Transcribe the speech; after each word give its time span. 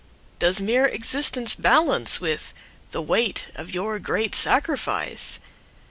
Does 0.39 0.59
mere 0.59 0.87
existence 0.87 1.53
balance 1.53 2.17
withThe 2.17 3.05
weight 3.05 3.49
of 3.53 3.71
your 3.75 3.99
great 3.99 4.33
sacrifice? 4.33 5.39